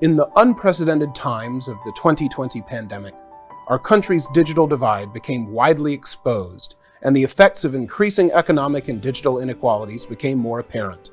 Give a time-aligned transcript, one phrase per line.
[0.00, 3.14] In the unprecedented times of the 2020 pandemic,
[3.66, 9.40] our country's digital divide became widely exposed, and the effects of increasing economic and digital
[9.40, 11.10] inequalities became more apparent.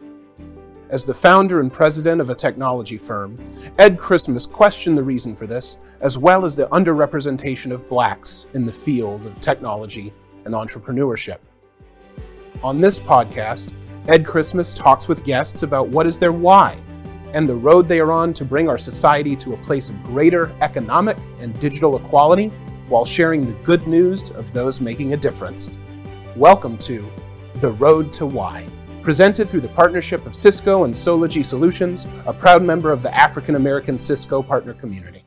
[0.89, 3.39] As the founder and president of a technology firm,
[3.79, 8.67] Ed Christmas questioned the reason for this, as well as the underrepresentation of blacks in
[8.67, 10.13] the field of technology
[10.46, 11.40] and entrepreneurship.
[12.63, 13.74] On this podcast,
[14.08, 16.77] Ed Christmas talks with guests about what is their why
[17.34, 20.55] and the road they are on to bring our society to a place of greater
[20.62, 22.48] economic and digital equality
[22.88, 25.77] while sharing the good news of those making a difference.
[26.35, 27.09] Welcome to
[27.55, 28.65] The Road to Why,
[29.01, 33.55] presented through the partnership of Cisco and Sology Solutions, a proud member of the African
[33.55, 35.23] American Cisco partner community.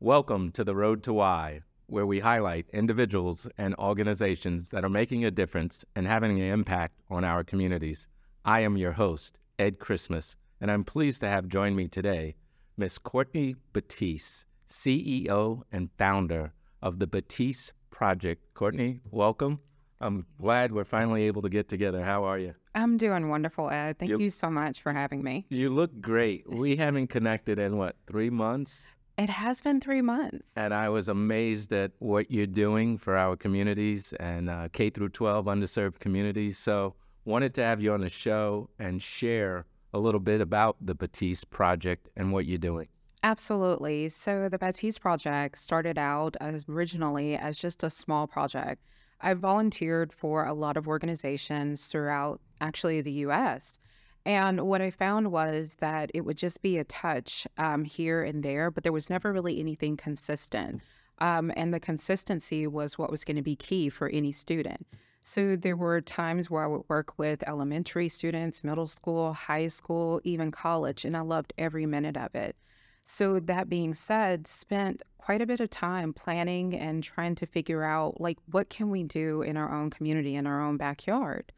[0.00, 5.24] Welcome to The Road to Why, where we highlight individuals and organizations that are making
[5.24, 8.08] a difference and having an impact on our communities.
[8.44, 12.36] I am your host, Ed Christmas and I'm pleased to have join me today
[12.78, 18.42] Miss Courtney Batiste, CEO and founder of the Batiste Project.
[18.54, 19.60] Courtney, welcome.
[20.00, 22.02] I'm glad we're finally able to get together.
[22.02, 22.54] How are you?
[22.74, 23.98] I'm doing wonderful, Ed.
[23.98, 25.44] Thank you, you so much for having me.
[25.50, 26.48] You look great.
[26.48, 28.88] We haven't connected in what, three months?
[29.18, 30.48] It has been three months.
[30.56, 35.10] And I was amazed at what you're doing for our communities and uh, K through
[35.10, 36.56] 12 underserved communities.
[36.56, 36.94] So,
[37.26, 41.48] wanted to have you on the show and share a little bit about the Batiste
[41.50, 42.88] Project and what you're doing.
[43.22, 44.10] Absolutely.
[44.10, 48.82] So, the Batiste Project started out as originally as just a small project.
[49.22, 53.78] I volunteered for a lot of organizations throughout actually the US.
[54.26, 58.42] And what I found was that it would just be a touch um, here and
[58.42, 60.82] there, but there was never really anything consistent.
[61.20, 64.86] Um, and the consistency was what was going to be key for any student.
[65.26, 70.20] So there were times where I would work with elementary students, middle school, high school,
[70.22, 72.56] even college, and I loved every minute of it.
[73.00, 77.82] So that being said, spent quite a bit of time planning and trying to figure
[77.82, 81.52] out like what can we do in our own community in our own backyard.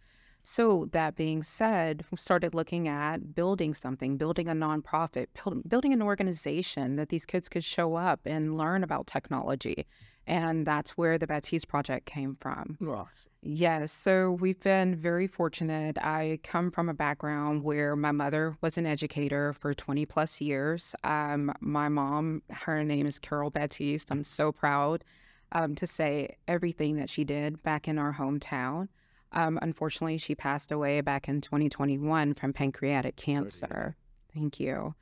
[0.49, 5.27] So that being said, we started looking at building something, building a nonprofit,
[5.69, 9.87] building an organization that these kids could show up and learn about technology
[10.27, 12.77] and that's where the Batiste Project came from.
[12.81, 13.29] Yes.
[13.43, 13.93] Yes.
[13.93, 15.99] So we've been very fortunate.
[15.99, 20.95] I come from a background where my mother was an educator for 20 plus years.
[21.05, 24.11] Um, my mom, her name is Carol Batiste.
[24.11, 25.05] I'm so proud
[25.53, 28.89] um, to say everything that she did back in our hometown.
[29.33, 33.97] Um, unfortunately, she passed away back in 2021 from pancreatic cancer.
[34.33, 34.95] Thank you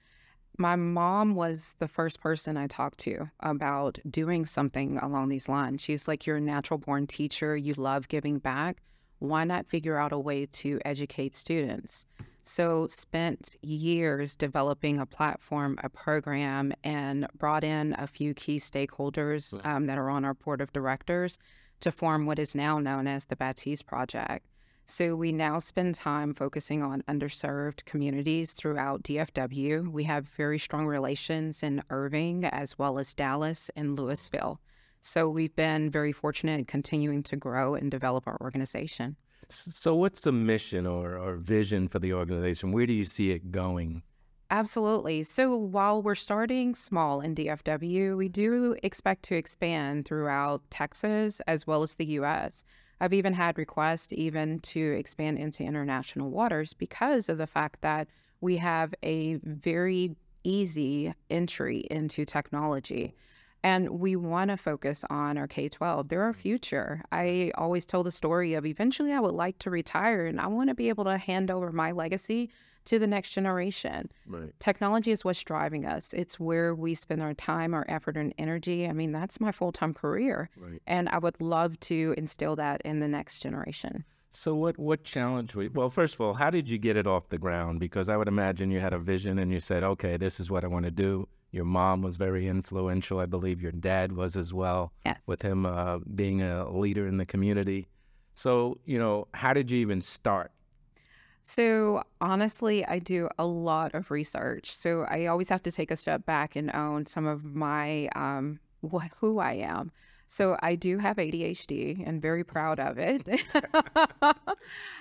[0.58, 5.82] my mom was the first person I talked to about doing something along these lines.
[5.82, 7.56] She's like, You're a natural born teacher.
[7.56, 8.82] You love giving back.
[9.18, 12.06] Why not figure out a way to educate students?
[12.42, 19.58] So, spent years developing a platform, a program, and brought in a few key stakeholders
[19.64, 21.38] um, that are on our board of directors
[21.84, 24.46] to form what is now known as the Batiste Project.
[24.86, 29.90] So we now spend time focusing on underserved communities throughout DFW.
[29.90, 34.60] We have very strong relations in Irving as well as Dallas and Louisville.
[35.02, 39.16] So we've been very fortunate in continuing to grow and develop our organization.
[39.50, 42.72] So, what's the mission or, or vision for the organization?
[42.72, 44.02] Where do you see it going?
[44.50, 45.22] Absolutely.
[45.22, 51.66] So while we're starting small in DFW, we do expect to expand throughout Texas as
[51.66, 52.64] well as the US.
[53.00, 58.08] I've even had requests even to expand into international waters because of the fact that
[58.40, 63.14] we have a very easy entry into technology.
[63.62, 66.08] And we want to focus on our K 12.
[66.08, 67.02] They're our future.
[67.10, 70.68] I always tell the story of eventually I would like to retire and I want
[70.68, 72.50] to be able to hand over my legacy
[72.86, 74.10] to the next generation.
[74.26, 74.52] Right.
[74.58, 76.12] Technology is what's driving us.
[76.12, 78.88] It's where we spend our time, our effort, and energy.
[78.88, 80.50] I mean, that's my full time career.
[80.56, 80.80] Right.
[80.86, 84.04] And I would love to instill that in the next generation.
[84.36, 87.28] So what what challenge we well first of all how did you get it off
[87.28, 90.40] the ground because I would imagine you had a vision and you said okay this
[90.40, 94.10] is what I want to do your mom was very influential I believe your dad
[94.10, 95.20] was as well yes.
[95.26, 97.86] with him uh, being a leader in the community
[98.32, 100.50] so you know how did you even start
[101.46, 104.74] so, honestly, I do a lot of research.
[104.74, 108.60] So, I always have to take a step back and own some of my um,
[108.80, 109.92] what who I am.
[110.26, 113.28] So, I do have ADHD and very proud of it.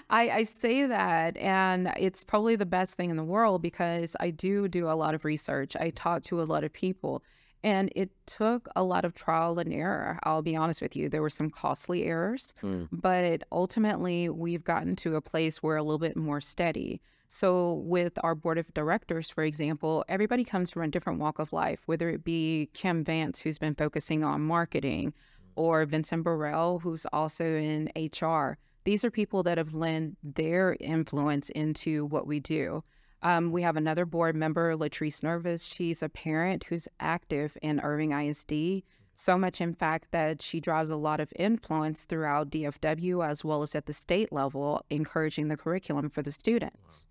[0.09, 4.29] I, I say that, and it's probably the best thing in the world because I
[4.29, 5.77] do do a lot of research.
[5.77, 7.23] I talk to a lot of people.
[7.63, 10.19] And it took a lot of trial and error.
[10.23, 11.07] I'll be honest with you.
[11.07, 12.89] There were some costly errors, mm.
[12.91, 17.01] but ultimately we've gotten to a place where a little bit more steady.
[17.29, 21.51] So, with our board of directors, for example, everybody comes from a different walk of
[21.51, 25.13] life, whether it be Kim Vance, who's been focusing on marketing,
[25.55, 28.59] or Vincent Burrell, who's also in HR.
[28.83, 32.83] These are people that have lent their influence into what we do.
[33.23, 35.63] Um, we have another board member, Latrice Nervous.
[35.63, 38.83] She's a parent who's active in Irving ISD.
[39.15, 43.61] So much, in fact, that she drives a lot of influence throughout DFW as well
[43.61, 47.07] as at the state level, encouraging the curriculum for the students.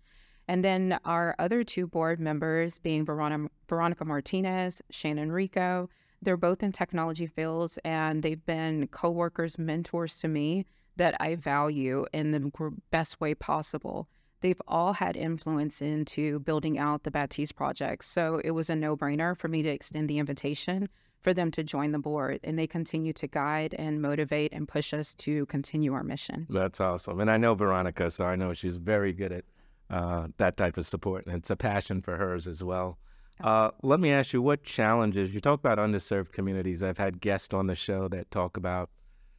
[0.47, 5.89] And then our other two board members, being Veronica, Veronica Martinez, Shannon Rico,
[6.21, 12.05] they're both in technology fields and they've been coworkers, mentors to me that I value
[12.13, 12.51] in the
[12.91, 14.07] best way possible.
[14.43, 18.03] They've all had influence into building out the Batiste project.
[18.03, 20.89] So it was a no brainer for me to extend the invitation
[21.21, 22.41] for them to join the board.
[22.43, 26.45] And they continue to guide and motivate and push us to continue our mission.
[26.49, 27.21] That's awesome.
[27.21, 29.45] And I know Veronica, so I know she's very good at
[29.89, 31.25] uh, that type of support.
[31.25, 32.97] And it's a passion for hers as well.
[33.41, 36.83] Uh, let me ask you what challenges you talk about underserved communities.
[36.83, 38.89] I've had guests on the show that talk about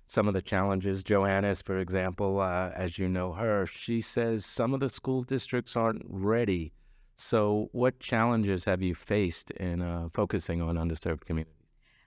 [0.06, 1.03] some of the challenges.
[1.03, 5.77] Johannes, for example, uh, as you know her, she says some of the school districts
[5.77, 6.73] aren't ready.
[7.17, 11.55] So, what challenges have you faced in uh, focusing on underserved communities?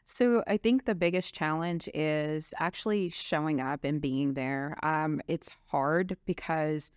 [0.03, 4.77] So, I think the biggest challenge is actually showing up and being there.
[4.83, 6.91] Um, it's hard because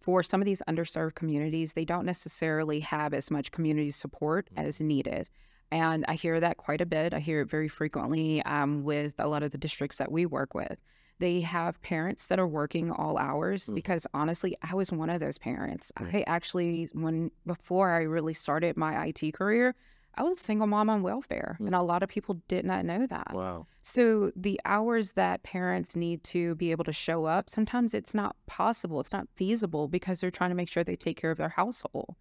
[0.00, 4.66] for some of these underserved communities, they don't necessarily have as much community support mm-hmm.
[4.66, 5.28] as needed.
[5.70, 7.12] And I hear that quite a bit.
[7.12, 10.54] I hear it very frequently um, with a lot of the districts that we work
[10.54, 10.78] with.
[11.18, 13.74] They have parents that are working all hours mm-hmm.
[13.74, 15.92] because honestly, I was one of those parents.
[15.96, 19.74] I actually, when before I really started my IT career,
[20.18, 21.66] I was a single mom on welfare, mm-hmm.
[21.66, 23.32] and a lot of people did not know that.
[23.32, 23.66] Wow.
[23.82, 28.34] So the hours that parents need to be able to show up, sometimes it's not
[28.46, 31.48] possible, it's not feasible because they're trying to make sure they take care of their
[31.50, 32.16] household.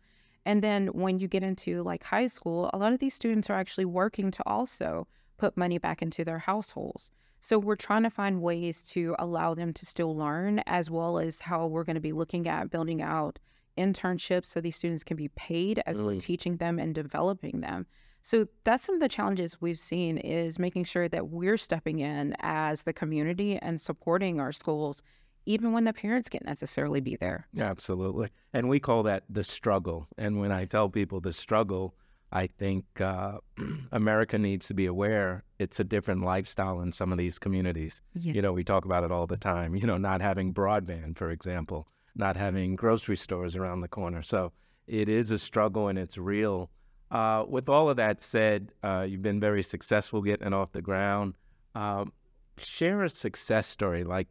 [0.48, 3.60] And then when you get into like high school, a lot of these students are
[3.60, 5.06] actually working to also
[5.38, 7.12] put money back into their households.
[7.42, 11.42] So we're trying to find ways to allow them to still learn, as well as
[11.42, 13.40] how we're going to be looking at building out
[13.78, 16.20] internships so these students can be paid as we're mm-hmm.
[16.20, 17.86] teaching them and developing them.
[18.22, 22.38] So that's some of the challenges we've seen is making sure that we're stepping in
[22.40, 25.04] as the community and supporting our schools
[25.48, 27.48] even when the parents can't necessarily be there.
[27.58, 28.30] Absolutely.
[28.54, 30.08] And we call that the struggle.
[30.18, 31.96] And when I tell people the struggle,
[32.32, 33.38] I think uh,
[33.94, 38.02] America needs to be aware it's a different lifestyle in some of these communities.
[38.14, 38.36] Yes.
[38.36, 41.32] You know, we talk about it all the time, you know, not having broadband, for
[41.32, 44.22] example, not having grocery stores around the corner.
[44.22, 44.52] So
[44.86, 46.70] it is a struggle and it's real.
[47.10, 50.82] Uh, with all of that said, uh, you've been very successful getting it off the
[50.82, 51.36] ground.
[51.74, 52.12] Um,
[52.58, 54.04] share a success story.
[54.04, 54.28] Like,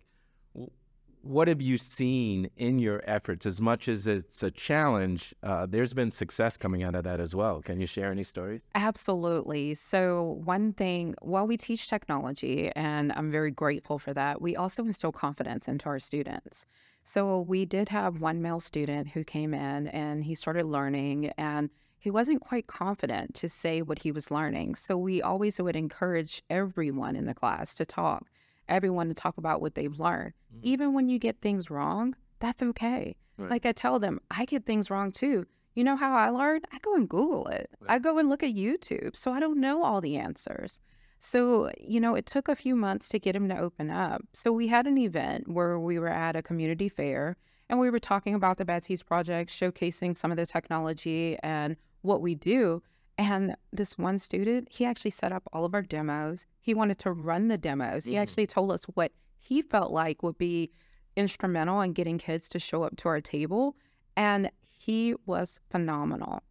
[1.27, 3.47] what have you seen in your efforts?
[3.47, 7.35] As much as it's a challenge, uh, there's been success coming out of that as
[7.35, 7.61] well.
[7.61, 8.61] Can you share any stories?
[8.75, 9.75] Absolutely.
[9.75, 14.85] So, one thing, while we teach technology, and I'm very grateful for that, we also
[14.85, 16.67] instill confidence into our students.
[17.03, 21.71] So, we did have one male student who came in and he started learning, and
[21.99, 24.77] he wasn't quite confident to say what he was learning.
[24.77, 28.27] So, we always would encourage everyone in the class to talk
[28.69, 30.33] everyone to talk about what they've learned.
[30.55, 30.67] Mm-hmm.
[30.67, 33.17] Even when you get things wrong, that's okay.
[33.39, 33.51] Right.
[33.51, 35.47] Like I tell them, I get things wrong too.
[35.75, 36.63] You know how I learn?
[36.73, 37.69] I go and Google it.
[37.81, 37.91] Right.
[37.93, 39.15] I go and look at YouTube.
[39.15, 40.81] So I don't know all the answers.
[41.19, 44.23] So, you know, it took a few months to get him to open up.
[44.33, 47.37] So we had an event where we were at a community fair
[47.69, 52.21] and we were talking about the Batiste Project, showcasing some of the technology and what
[52.21, 52.83] we do.
[53.19, 56.45] And this one student, he actually set up all of our demos.
[56.61, 58.03] He wanted to run the demos.
[58.03, 58.13] Mm-hmm.
[58.13, 60.71] He actually told us what he felt like would be
[61.17, 63.75] instrumental in getting kids to show up to our table.
[64.17, 66.43] And he was phenomenal.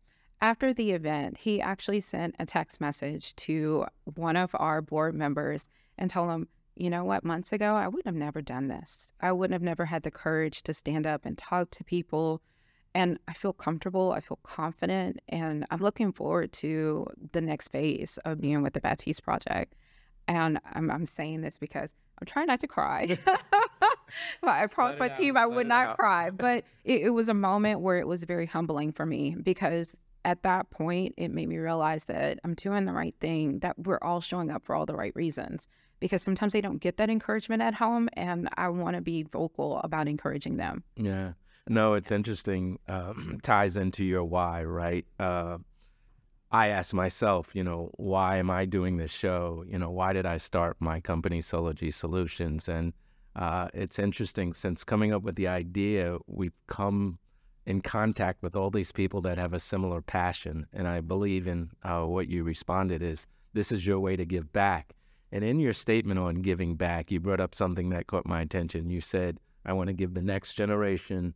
[0.41, 5.69] After the event, he actually sent a text message to one of our board members
[5.97, 9.13] and told him, you know what, months ago, I would have never done this.
[9.21, 12.41] I wouldn't have never had the courage to stand up and talk to people
[12.95, 14.13] and I feel comfortable.
[14.13, 18.79] I feel confident, and I'm looking forward to the next phase of being with the
[18.79, 19.75] Batiste Project.
[20.27, 23.19] And I'm, I'm saying this because I'm trying not to cry.
[24.43, 25.97] I promised my team I would not out.
[25.97, 29.95] cry, but it, it was a moment where it was very humbling for me because
[30.23, 33.99] at that point, it made me realize that I'm doing the right thing, that we're
[34.01, 35.67] all showing up for all the right reasons.
[35.99, 39.79] Because sometimes they don't get that encouragement at home, and I want to be vocal
[39.79, 40.83] about encouraging them.
[40.95, 41.33] Yeah.
[41.67, 42.79] No, it's interesting.
[42.87, 45.05] Uh, ties into your why, right?
[45.19, 45.57] Uh,
[46.51, 49.65] I ask myself, you know, why am I doing this show?
[49.67, 52.69] You know, why did I start my company, Sology Solutions?
[52.69, 52.93] And
[53.35, 57.17] uh, it's interesting since coming up with the idea, we've come
[57.65, 60.67] in contact with all these people that have a similar passion.
[60.71, 64.53] And I believe in uh, what you responded is this is your way to give
[64.53, 64.93] back.
[65.31, 68.91] And in your statement on giving back, you brought up something that caught my attention.
[68.91, 71.33] You said, I want to give the next generation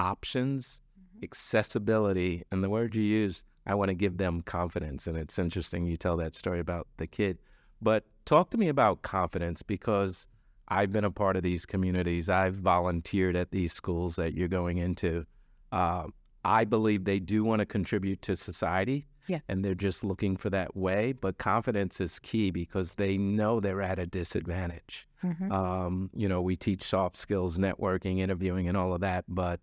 [0.00, 1.24] options, mm-hmm.
[1.24, 5.06] accessibility, and the word you used, I want to give them confidence.
[5.06, 7.38] And it's interesting you tell that story about the kid.
[7.82, 10.26] But talk to me about confidence because
[10.68, 12.28] I've been a part of these communities.
[12.28, 15.26] I've volunteered at these schools that you're going into.
[15.72, 16.04] Uh,
[16.44, 19.06] I believe they do want to contribute to society.
[19.26, 19.40] Yeah.
[19.48, 21.12] And they're just looking for that way.
[21.12, 25.06] But confidence is key because they know they're at a disadvantage.
[25.22, 25.52] Mm-hmm.
[25.52, 29.60] Um, you know, we teach soft skills, networking, interviewing, and all of that, but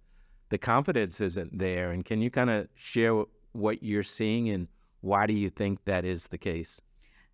[0.50, 1.92] the confidence isn't there.
[1.92, 3.24] And can you kind of share
[3.54, 4.68] what you're seeing and
[5.02, 6.82] why do you think that is the case?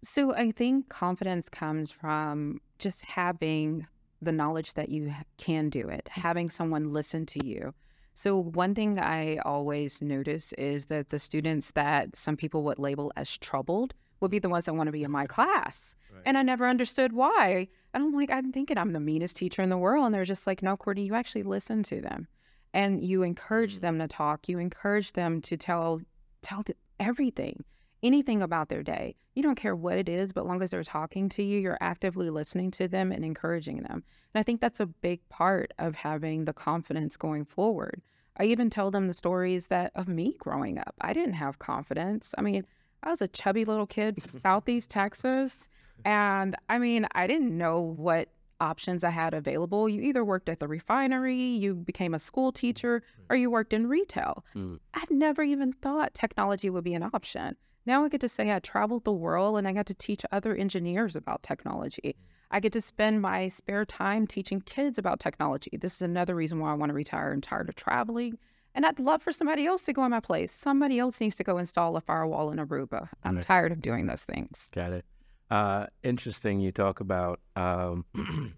[0.03, 3.88] So I think confidence comes from just having
[4.22, 7.74] the knowledge that you can do it, having someone listen to you.
[8.15, 13.12] So, one thing I always notice is that the students that some people would label
[13.15, 15.96] as troubled would be the ones that want to be in my class.
[16.13, 16.22] Right.
[16.27, 17.67] And I never understood why.
[17.93, 20.05] And I'm like, I'm thinking I'm the meanest teacher in the world.
[20.05, 22.27] And they're just like, no, Courtney, you actually listen to them
[22.74, 23.82] and you encourage mm-hmm.
[23.82, 24.50] them to talk.
[24.50, 26.01] You encourage them to tell
[26.42, 26.63] tell
[27.00, 27.63] everything,
[28.01, 29.15] anything about their day.
[29.36, 32.30] You don't care what it is, but long as they're talking to you, you're actively
[32.30, 34.03] listening to them and encouraging them.
[34.34, 38.01] And I think that's a big part of having the confidence going forward.
[38.38, 40.96] I even tell them the stories that of me growing up.
[41.00, 42.34] I didn't have confidence.
[42.38, 42.65] I mean,
[43.03, 45.68] I was a chubby little kid from Southeast Texas.
[46.03, 48.30] And I mean, I didn't know what
[48.63, 49.88] options I had available.
[49.88, 53.88] You either worked at the refinery, you became a school teacher, or you worked in
[53.88, 54.43] retail.
[54.55, 54.79] Mm.
[54.93, 57.55] I'd never even thought technology would be an option.
[57.86, 60.55] Now I get to say I traveled the world and I got to teach other
[60.55, 62.15] engineers about technology.
[62.50, 65.77] I get to spend my spare time teaching kids about technology.
[65.79, 67.34] This is another reason why I want to retire.
[67.34, 68.38] I'm tired of traveling.
[68.75, 70.51] And I'd love for somebody else to go in my place.
[70.51, 73.10] Somebody else needs to go install a firewall in Aruba.
[73.24, 74.70] I'm tired of doing those things.
[74.74, 75.05] Got it.
[75.53, 76.60] Uh, interesting.
[76.60, 78.05] You talk about um,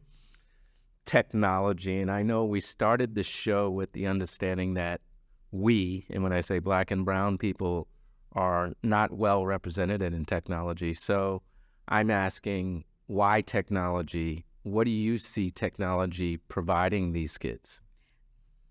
[1.06, 5.02] technology, and I know we started the show with the understanding that
[5.52, 7.90] we, and when I say black and brown people,
[8.32, 10.94] are not well represented in technology.
[10.94, 11.42] So
[11.90, 14.46] I'm asking why technology?
[14.64, 17.82] What do you see technology providing these kids?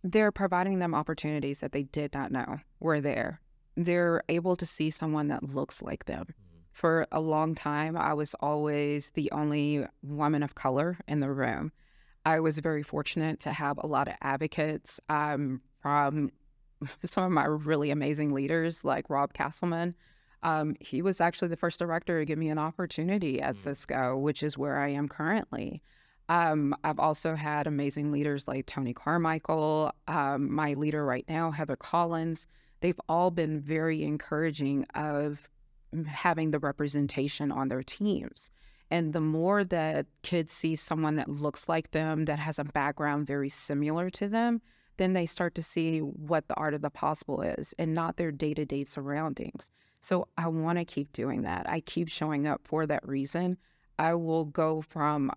[0.03, 3.43] They're providing them opportunities that they did not know were there.
[3.77, 6.29] They're able to see someone that looks like them
[6.75, 11.73] for a long time, I was always the only woman of color in the room.
[12.27, 16.33] I was very fortunate to have a lot of advocates um, from
[17.05, 19.95] some of my really amazing leaders, like Rob Castleman.
[20.43, 23.59] Um, he was actually the first director to give me an opportunity at mm.
[23.59, 25.81] Cisco, which is where I am currently.
[26.29, 31.77] Um, I've also had amazing leaders like Tony Carmichael, um, my leader right now, Heather
[31.77, 32.49] Collins.
[32.81, 35.49] They've all been very encouraging of
[36.03, 38.51] having the representation on their teams.
[38.91, 43.27] And the more that kids see someone that looks like them, that has a background
[43.27, 44.61] very similar to them,
[44.97, 48.31] then they start to see what the art of the possible is and not their
[48.31, 49.71] day to day surroundings.
[50.01, 51.69] So I want to keep doing that.
[51.69, 53.57] I keep showing up for that reason.
[53.99, 55.31] I will go from,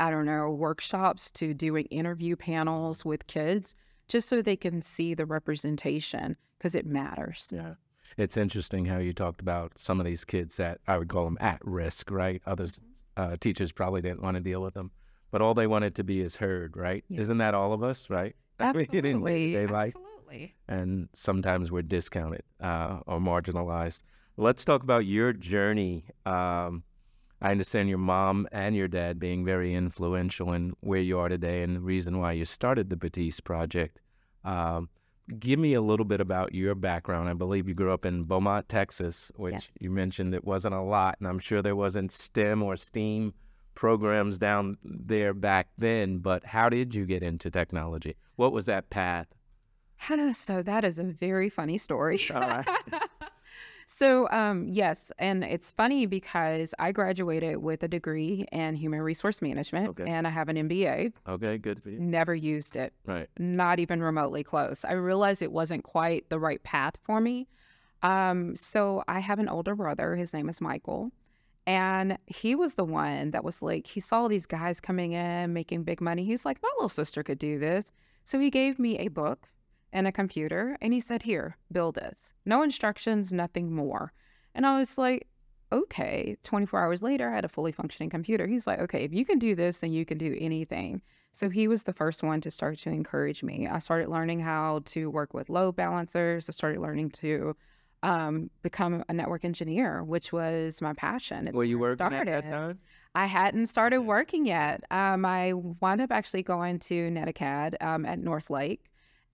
[0.00, 3.74] I don't know, workshops to doing interview panels with kids
[4.08, 7.48] just so they can see the representation because it matters.
[7.52, 7.74] Yeah.
[8.16, 11.36] It's interesting how you talked about some of these kids that I would call them
[11.40, 12.40] at risk, right?
[12.46, 13.32] Others, mm-hmm.
[13.32, 14.90] uh, teachers probably didn't want to deal with them,
[15.30, 17.04] but all they wanted to be is heard, right?
[17.08, 17.22] Yes.
[17.22, 18.34] Isn't that all of us, right?
[18.60, 19.54] Absolutely.
[19.54, 20.54] they like, Absolutely.
[20.66, 24.04] And sometimes we're discounted uh, or marginalized.
[24.38, 26.04] Let's talk about your journey.
[26.24, 26.84] Um,
[27.40, 31.62] I understand your mom and your dad being very influential in where you are today
[31.62, 34.00] and the reason why you started the Batiste Project.
[34.44, 34.88] Um,
[35.38, 37.28] give me a little bit about your background.
[37.28, 39.68] I believe you grew up in Beaumont, Texas, which yes.
[39.80, 43.34] you mentioned it wasn't a lot, and I'm sure there wasn't STEM or STEAM
[43.74, 46.18] programs down there back then.
[46.18, 48.16] But how did you get into technology?
[48.36, 49.26] What was that path?
[50.34, 52.18] So that is a very funny story.
[53.88, 59.40] So, um, yes, and it's funny because I graduated with a degree in human resource
[59.40, 60.10] management okay.
[60.10, 61.12] and I have an MBA.
[61.28, 62.00] Okay, good for you.
[62.00, 62.92] Never used it.
[63.06, 63.28] Right.
[63.38, 64.84] Not even remotely close.
[64.84, 67.46] I realized it wasn't quite the right path for me.
[68.02, 70.16] Um, so I have an older brother.
[70.16, 71.12] His name is Michael.
[71.64, 75.84] And he was the one that was like, he saw these guys coming in making
[75.84, 76.24] big money.
[76.24, 77.92] He was like, my little sister could do this.
[78.24, 79.48] So he gave me a book
[79.96, 80.76] and a computer.
[80.80, 82.34] And he said, Here, build this.
[82.44, 84.12] No instructions, nothing more.
[84.54, 85.26] And I was like,
[85.72, 86.36] okay.
[86.42, 88.46] 24 hours later, I had a fully functioning computer.
[88.46, 91.02] He's like, okay, if you can do this, then you can do anything.
[91.32, 93.68] So he was the first one to start to encourage me.
[93.68, 96.48] I started learning how to work with load balancers.
[96.48, 97.56] I started learning to
[98.02, 101.48] um, become a network engineer, which was my passion.
[101.48, 102.78] It's Were you working at that time?
[103.14, 104.84] I hadn't started working yet.
[104.90, 108.84] Um, I wound up actually going to Netacad um, at North Lake,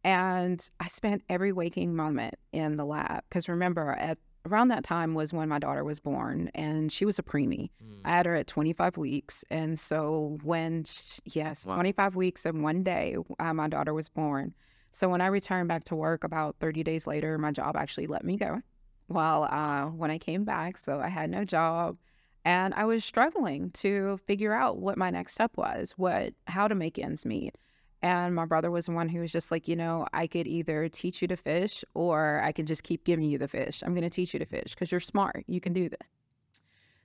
[0.05, 3.23] and I spent every waking moment in the lab.
[3.29, 7.19] Because remember, at around that time was when my daughter was born, and she was
[7.19, 7.71] a preemie.
[7.85, 8.01] Mm.
[8.05, 11.75] I had her at 25 weeks, and so when sh yes, Wow.
[11.75, 14.55] 25 weeks and one day, uh, my daughter was born.
[14.91, 18.25] So when I returned back to work about 30 days later, my job actually let
[18.25, 18.61] me go.
[19.09, 21.97] Well, uh, when I came back, so I had no job
[22.45, 26.75] and I was struggling to figure out what my next step was, what how to
[26.75, 27.57] make ends meet.
[28.03, 30.89] And my brother was the one who was just like, you know, I could either
[30.89, 33.83] teach you to fish or I can just keep giving you the fish.
[33.85, 35.45] I'm going to teach you to fish because you're smart.
[35.47, 36.09] You can do this.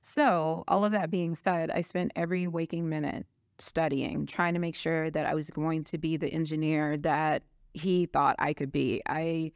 [0.02, 3.26] So, all of that being said, I spent every waking minute
[3.60, 8.06] studying, trying to make sure that I was going to be the engineer that he
[8.06, 9.02] thought I could be.
[9.08, 9.52] I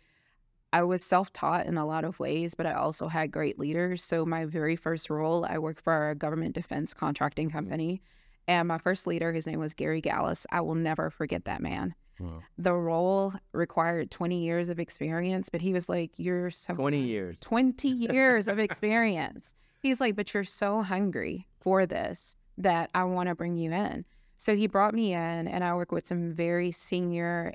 [0.73, 4.01] I was self-taught in a lot of ways, but I also had great leaders.
[4.03, 8.01] So my very first role, I worked for a government defense contracting company,
[8.47, 10.45] and my first leader, his name was Gary Gallus.
[10.51, 11.95] I will never forget that man.
[12.19, 12.43] Wow.
[12.57, 17.37] The role required 20 years of experience, but he was like, "You're so 20 years.
[17.41, 19.55] 20 years of experience.
[19.81, 24.05] He's like, but you're so hungry for this that I want to bring you in.
[24.37, 27.53] So he brought me in, and I work with some very senior,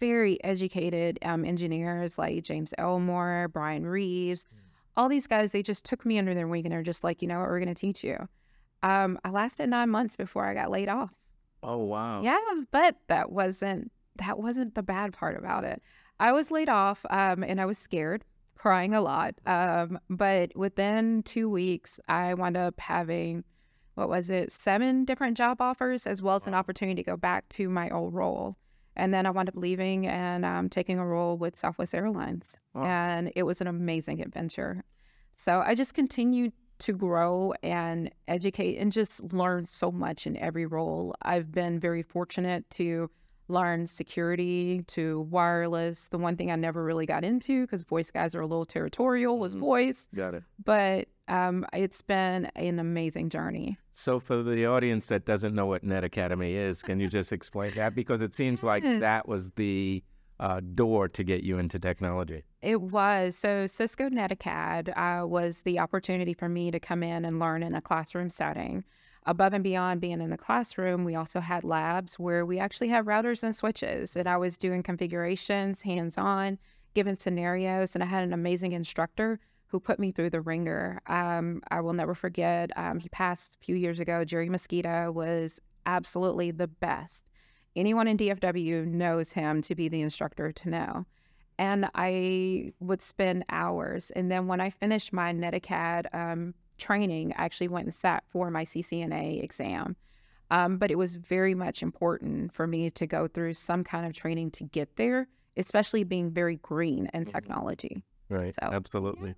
[0.00, 4.46] very educated um, engineers like James Elmore, Brian Reeves.
[4.96, 7.28] All these guys, they just took me under their wing and they're just like, you
[7.28, 8.28] know what, we're going to teach you.
[8.82, 11.10] Um, I lasted nine months before I got laid off.
[11.62, 12.22] Oh, wow.
[12.22, 12.38] Yeah,
[12.70, 15.80] but that wasn't that wasn't the bad part about it.
[16.20, 18.24] I was laid off, um, and I was scared,
[18.56, 19.34] crying a lot.
[19.46, 23.44] Um, but within two weeks, I wound up having
[23.94, 27.48] what was it, seven different job offers, as well as an opportunity to go back
[27.50, 28.56] to my old role.
[28.96, 32.84] And then I wound up leaving and um, taking a role with Southwest Airlines, Wow.
[32.84, 34.82] and it was an amazing adventure.
[35.34, 40.66] So I just continued to grow and educate and just learn so much in every
[40.66, 41.14] role.
[41.22, 43.10] I've been very fortunate to
[43.50, 46.08] learn security to wireless.
[46.08, 49.38] The one thing I never really got into because voice guys are a little territorial
[49.38, 49.60] was Mhm.
[49.60, 50.42] voice, Got it.
[50.62, 53.78] but um, it's been an amazing journey.
[53.92, 57.74] So, for the audience that doesn't know what Net Academy is, can you just explain
[57.76, 57.94] that?
[57.94, 60.02] Because it seems like that was the
[60.40, 62.44] uh, door to get you into technology.
[62.62, 63.36] It was.
[63.36, 67.74] So Cisco Netacad uh, was the opportunity for me to come in and learn in
[67.74, 68.84] a classroom setting.
[69.26, 73.04] Above and beyond being in the classroom, we also had labs where we actually had
[73.04, 74.16] routers and switches.
[74.16, 76.58] And I was doing configurations hands on,
[76.94, 77.94] given scenarios.
[77.94, 81.02] And I had an amazing instructor who put me through the ringer.
[81.08, 84.24] Um, I will never forget, um, he passed a few years ago.
[84.24, 87.27] Jerry Mosquito was absolutely the best.
[87.78, 91.06] Anyone in DFW knows him to be the instructor to know
[91.58, 94.10] and I would spend hours.
[94.12, 98.50] And then when I finished my Netacad um, training, I actually went and sat for
[98.50, 99.96] my CCNA exam.
[100.50, 104.12] Um, but it was very much important for me to go through some kind of
[104.12, 107.32] training to get there, especially being very green in Mhm.
[107.32, 108.02] technology.
[108.28, 108.54] Right.
[108.54, 109.34] So, Absolutely.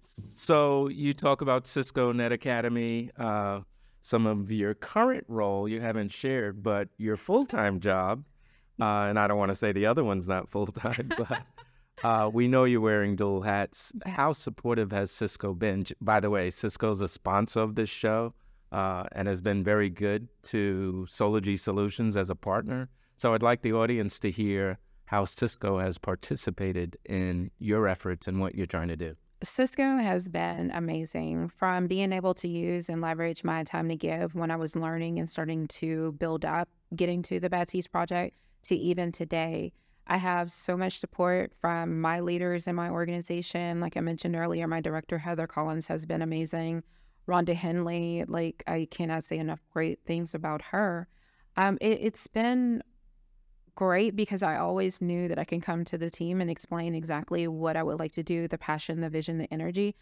[0.00, 3.60] So, you talk about Cisco Net Academy, uh,
[4.00, 8.24] some of your current role you haven't shared, but your full time job,
[8.80, 11.42] uh, and I don't want to say the other one's not full time, but
[12.02, 13.92] uh, we know you're wearing dual hats.
[14.06, 15.84] How supportive has Cisco been?
[16.00, 18.34] By the way, Cisco's a sponsor of this show
[18.72, 22.88] uh, and has been very good to Sology Solutions as a partner.
[23.16, 28.40] So I'd like the audience to hear how Cisco has participated in your efforts and
[28.40, 29.14] what you're trying to do.
[29.42, 34.34] Cisco has been amazing from being able to use and leverage my time to give
[34.34, 38.76] when I was learning and starting to build up, getting to the Batiste project to
[38.76, 39.72] even today.
[40.06, 43.80] I have so much support from my leaders in my organization.
[43.80, 46.82] Like I mentioned earlier, my director, Heather Collins, has been amazing.
[47.26, 51.08] Rhonda Henley, like I cannot say enough great things about her.
[51.56, 52.82] Um, it, it's been
[53.74, 57.46] great because I always knew that I can come to the team and explain exactly
[57.48, 59.94] what I would like to do, the passion, the vision, the energy.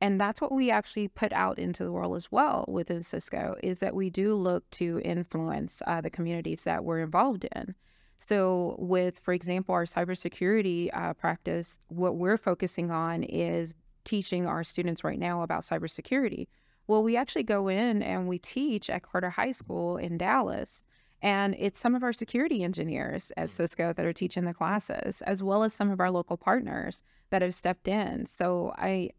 [0.00, 3.80] And that's what we actually put out into the world as well within Cisco is
[3.80, 7.74] that we do look to influence uh, the communities that we're involved in.
[8.16, 14.64] So, with, for example, our cybersecurity uh, practice, what we're focusing on is teaching our
[14.64, 16.48] students right now about cybersecurity.
[16.86, 20.84] Well, we actually go in and we teach at Carter High School in Dallas.
[21.20, 23.50] And it's some of our security engineers at mm.
[23.50, 27.42] Cisco that are teaching the classes, as well as some of our local partners that
[27.42, 28.26] have stepped in.
[28.26, 29.10] So I,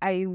[0.00, 0.26] I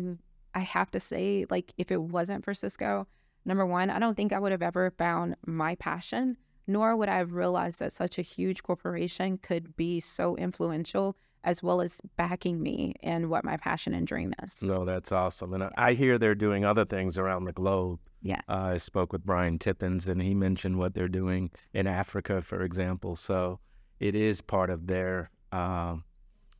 [0.54, 3.08] I have to say, like, if it wasn't for Cisco,
[3.46, 7.18] number one, I don't think I would have ever found my passion, nor would I
[7.18, 12.62] have realized that such a huge corporation could be so influential as well as backing
[12.62, 14.64] me in what my passion and dream is.
[14.64, 15.54] No, that's awesome.
[15.54, 18.00] And I hear they're doing other things around the globe.
[18.22, 18.42] Yes.
[18.50, 22.64] Uh, I spoke with Brian Tippins and he mentioned what they're doing in Africa, for
[22.64, 23.16] example.
[23.16, 23.60] So
[24.00, 26.04] it is part of their um,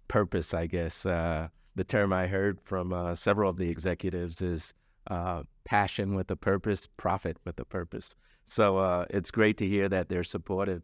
[0.08, 1.06] purpose, I guess.
[1.06, 4.74] Uh, the term I heard from uh, several of the executives is
[5.10, 8.16] uh, passion with a purpose, profit with a purpose.
[8.46, 10.84] So uh, it's great to hear that they're supportive.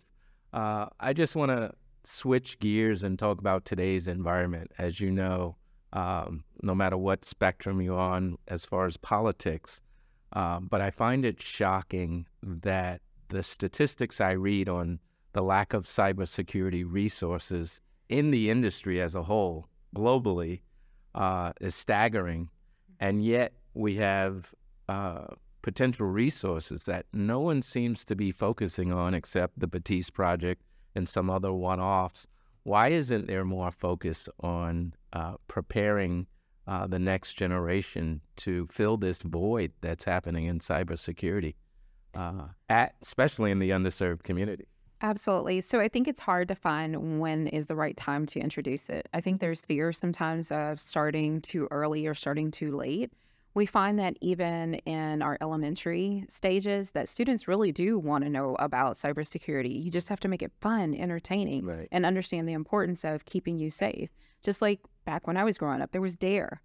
[0.52, 1.72] Uh, I just want to
[2.04, 4.72] switch gears and talk about today's environment.
[4.78, 5.56] As you know,
[5.94, 9.82] um, no matter what spectrum you're on as far as politics,
[10.34, 15.00] um, but I find it shocking that the statistics I read on
[15.34, 20.62] the lack of cybersecurity resources in the industry as a whole, globally,
[21.16, 22.50] uh, is staggering.
[23.00, 24.54] And yet we have
[24.90, 25.26] uh,
[25.62, 30.62] potential resources that no one seems to be focusing on except the Batiste Project
[30.96, 32.28] and some other one offs.
[32.64, 36.28] Why isn't there more focus on uh, preparing
[36.68, 41.56] uh, the next generation to fill this void that's happening in cybersecurity,
[42.16, 44.66] uh, at, especially in the underserved community?
[45.02, 45.60] Absolutely.
[45.60, 49.10] So I think it's hard to find when is the right time to introduce it.
[49.14, 53.12] I think there's fear sometimes of starting too early or starting too late.
[53.56, 58.56] We find that even in our elementary stages that students really do want to know
[58.56, 59.84] about cybersecurity.
[59.84, 61.88] You just have to make it fun, entertaining, Right.
[61.92, 64.10] and understand the importance of keeping you safe.
[64.44, 66.62] Just like back when I was growing up, there was DARE.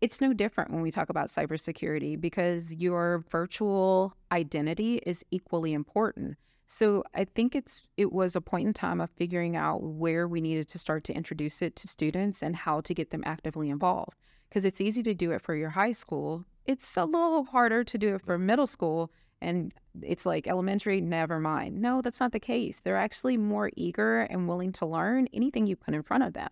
[0.00, 6.36] It's no different when we talk about cybersecurity because your virtual identity is equally important.
[6.66, 10.40] So I think it's it was a point in time of figuring out where we
[10.40, 14.18] needed to start to introduce it to students and how to get them actively involved.
[14.48, 16.44] Because it's easy to do it for your high school.
[16.66, 19.72] It's a little harder to do it for middle school and
[20.02, 21.80] it's like elementary, never mind.
[21.80, 22.80] No, that's not the case.
[22.80, 26.48] They're actually more eager and willing to learn anything you put in front of them.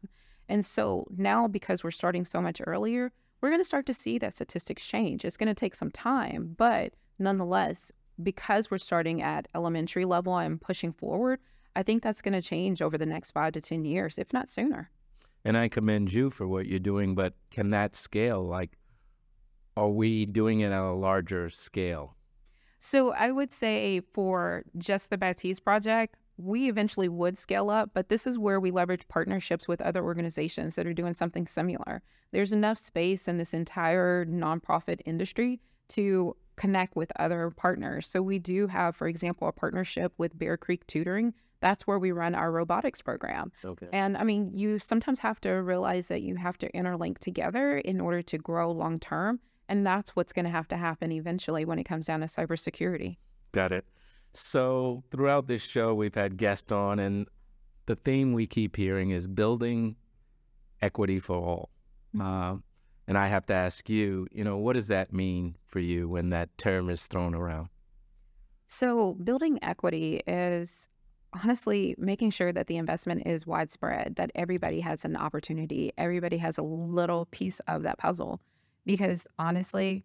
[0.52, 3.10] And so now, because we're starting so much earlier,
[3.40, 5.24] we're going to start to see that statistics change.
[5.24, 7.90] It's going to take some time, but nonetheless,
[8.22, 11.40] because we're starting at elementary level and pushing forward,
[11.74, 14.50] I think that's going to change over the next five to 10 years, if not
[14.50, 14.90] sooner.
[15.42, 18.46] And I commend you for what you're doing, but can that scale?
[18.46, 18.76] Like,
[19.74, 22.14] are we doing it at a larger scale?
[22.78, 28.08] So I would say for just the Batiste project, we eventually would scale up, but
[28.08, 32.02] this is where we leverage partnerships with other organizations that are doing something similar.
[32.32, 38.06] There's enough space in this entire nonprofit industry to connect with other partners.
[38.06, 41.34] So we do have, for example, a partnership with Bear Creek Tutoring.
[41.60, 43.52] That's where we run our robotics program.
[43.64, 43.88] Okay.
[43.92, 48.00] And I mean, you sometimes have to realize that you have to interlink together in
[48.00, 49.40] order to grow long term.
[49.68, 53.16] And that's what's going to have to happen eventually when it comes down to cybersecurity.
[53.52, 53.84] Got it.
[54.32, 57.26] So throughout this show, we've had guests on, and
[57.86, 59.96] the theme we keep hearing is building
[60.80, 61.70] equity for all.
[62.18, 62.62] Um,
[63.06, 66.30] and I have to ask you, you know, what does that mean for you when
[66.30, 67.68] that term is thrown around?
[68.68, 70.88] So, building equity is
[71.42, 76.58] honestly making sure that the investment is widespread, that everybody has an opportunity, everybody has
[76.58, 78.40] a little piece of that puzzle.
[78.84, 80.04] Because honestly,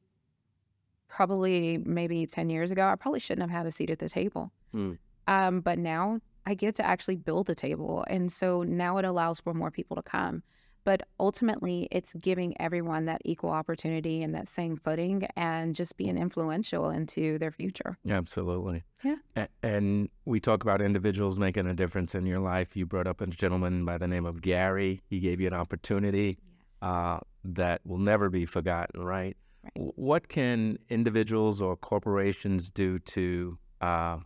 [1.08, 4.52] probably maybe 10 years ago, I probably shouldn't have had a seat at the table.
[4.72, 4.94] Hmm.
[5.28, 8.06] Um, but now I get to actually build the table.
[8.08, 10.44] And so now it allows for more people to come.
[10.86, 16.18] But ultimately, it's giving everyone that equal opportunity and that same footing and just being
[16.18, 17.98] influential into their future.
[18.10, 18.86] Absolutely.
[19.04, 19.18] Yeah.
[19.36, 22.78] A- and we talk about individuals making a difference in your life.
[22.78, 25.02] You brought up a gentleman by the name of Gary.
[25.10, 26.38] He gave you an opportunity
[26.82, 29.36] uh, that will never be forgotten, right?
[29.76, 29.92] Right.
[29.96, 34.18] What can individuals or corporations do to uh,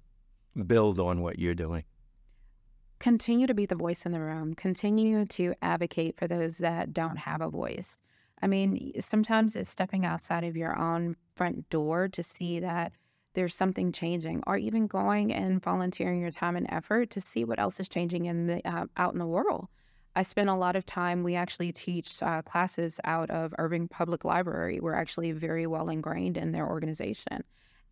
[0.65, 1.83] build on what you're doing?
[3.01, 7.17] continue to be the voice in the room, continue to advocate for those that don't
[7.17, 7.99] have a voice.
[8.43, 12.93] I mean, sometimes it's stepping outside of your own front door to see that
[13.33, 17.59] there's something changing, or even going and volunteering your time and effort to see what
[17.59, 19.67] else is changing in the uh, out in the world.
[20.15, 21.23] I spend a lot of time.
[21.23, 24.79] We actually teach uh, classes out of Irving Public Library.
[24.79, 27.43] We're actually very well ingrained in their organization,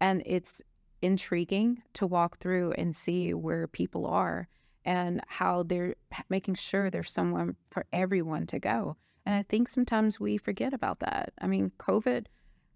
[0.02, 0.62] and it's
[1.02, 4.50] intriguing to walk through and see where people are
[4.84, 5.96] and how they're
[6.30, 8.98] making sure there's someone for everyone to go.
[9.26, 11.32] And I think sometimes we forget about that.
[11.40, 12.26] I mean, COVID,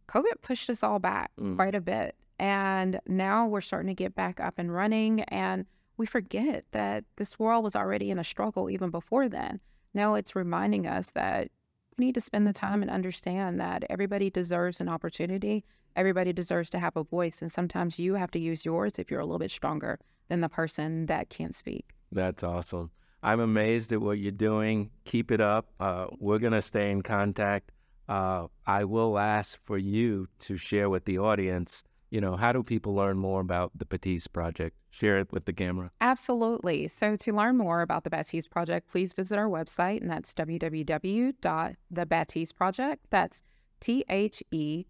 [0.08, 1.56] COVID pushed us all back Mm.
[1.56, 5.22] quite a bit, and now we're starting to get back up and running.
[5.24, 5.66] And
[5.98, 9.60] we forget that this world was already in a struggle even before then.
[9.94, 11.50] Now it's reminding us that
[11.98, 15.64] we need to spend the time and understand that everybody deserves an opportunity.
[15.96, 17.42] Everybody deserves to have a voice.
[17.42, 20.50] And sometimes you have to use yours if you're a little bit stronger than the
[20.50, 21.92] person that can't speak.
[22.12, 22.90] That's awesome.
[23.22, 24.90] I'm amazed at what you're doing.
[25.06, 25.68] Keep it up.
[25.80, 27.72] Uh, we're going to stay in contact.
[28.10, 32.62] Uh, I will ask for you to share with the audience, you know, how do
[32.62, 34.78] people learn more about the Batiste Project?
[34.92, 35.90] Share it with the camera.
[36.00, 36.88] Absolutely.
[36.88, 42.56] So, to learn more about the Batiste Project, please visit our website, and that's www.thebatiste
[42.56, 43.08] Project.
[43.10, 43.42] That's
[43.80, 44.86] T H E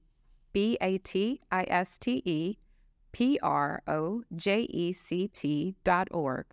[0.52, 2.58] B A T I S T E
[3.14, 6.48] P R O J E C T dot org.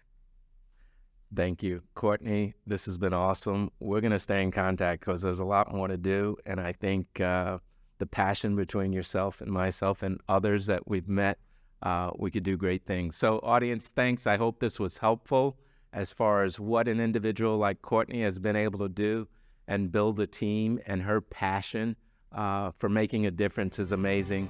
[1.35, 2.55] Thank you, Courtney.
[2.65, 3.73] This has been awesome.
[3.81, 6.37] We're going to stay in contact because there's a lot more to do.
[6.47, 7.59] And I think uh,
[8.01, 11.39] the passion between yourself and myself and others that we've met,
[11.83, 13.17] uh, we could do great things.
[13.17, 14.27] So, audience, thanks.
[14.27, 15.57] I hope this was helpful
[15.93, 19.29] as far as what an individual like Courtney has been able to do
[19.69, 21.97] and build a team and her passion
[22.33, 24.49] uh, for making a difference is amazing.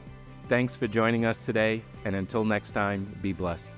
[0.48, 1.82] Thanks for joining us today.
[2.04, 3.70] And until next time, be blessed.